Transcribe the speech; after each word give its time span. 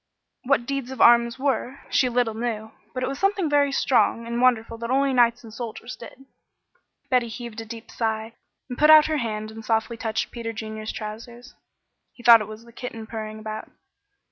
What 0.45 0.65
deeds 0.65 0.89
of 0.89 0.99
arms 0.99 1.37
were, 1.37 1.81
she 1.91 2.09
little 2.09 2.33
knew, 2.33 2.71
but 2.91 3.03
it 3.03 3.07
was 3.07 3.19
something 3.19 3.47
very 3.51 3.71
strong 3.71 4.25
and 4.25 4.41
wonderful 4.41 4.79
that 4.79 4.89
only 4.89 5.13
knights 5.13 5.43
and 5.43 5.53
soldiers 5.53 5.95
did. 5.95 6.25
Betty 7.11 7.27
heaved 7.27 7.61
a 7.61 7.65
deep 7.65 7.91
sigh, 7.91 8.33
and 8.67 8.79
put 8.79 8.89
out 8.89 9.05
her 9.05 9.17
hand 9.17 9.51
and 9.51 9.63
softly 9.63 9.97
touched 9.97 10.31
Peter 10.31 10.53
Junior's 10.53 10.91
trousers. 10.91 11.53
He 12.13 12.23
thought 12.23 12.41
it 12.41 12.47
was 12.47 12.65
the 12.65 12.73
kitten 12.73 13.05
purring 13.05 13.37
about. 13.37 13.69